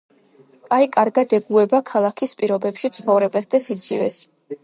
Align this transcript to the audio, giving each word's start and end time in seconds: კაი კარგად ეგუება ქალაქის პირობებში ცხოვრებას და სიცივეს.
კაი 0.69 0.87
კარგად 0.95 1.35
ეგუება 1.39 1.81
ქალაქის 1.91 2.33
პირობებში 2.41 2.93
ცხოვრებას 2.97 3.51
და 3.55 3.63
სიცივეს. 3.67 4.19